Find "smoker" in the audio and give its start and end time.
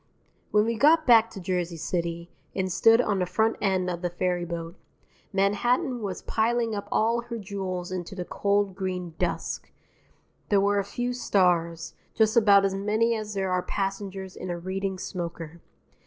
14.97-15.61